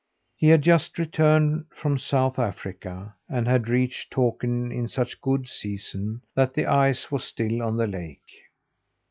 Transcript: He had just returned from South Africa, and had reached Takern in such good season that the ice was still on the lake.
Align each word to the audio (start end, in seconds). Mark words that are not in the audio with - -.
He 0.35 0.47
had 0.49 0.63
just 0.63 0.97
returned 0.97 1.65
from 1.75 1.99
South 1.99 2.39
Africa, 2.39 3.13
and 3.29 3.47
had 3.47 3.69
reached 3.69 4.11
Takern 4.11 4.73
in 4.73 4.87
such 4.87 5.21
good 5.21 5.47
season 5.47 6.23
that 6.33 6.55
the 6.55 6.65
ice 6.65 7.11
was 7.11 7.23
still 7.23 7.61
on 7.61 7.77
the 7.77 7.85
lake. 7.85 8.45